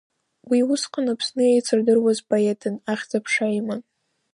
Уи 0.49 0.59
усҟан 0.73 1.05
Аԥсны 1.13 1.43
еицырдыруаз 1.49 2.19
поетын, 2.29 2.75
ахьӡ-аԥша 2.91 3.47
иман. 3.59 3.81